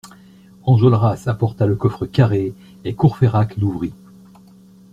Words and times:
Enjolras 0.63 1.27
apporta 1.27 1.67
le 1.67 1.75
coffre 1.75 2.07
carré 2.07 2.55
et 2.85 2.95
Courfeyrac 2.95 3.55
l'ouvrit. 3.57 3.93